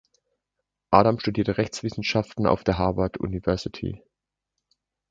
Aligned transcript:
Adams 0.89 1.21
studierte 1.21 1.59
Rechtswissenschaften 1.59 2.47
auf 2.47 2.63
der 2.63 2.79
Harvard 2.79 3.19
University. 3.19 4.01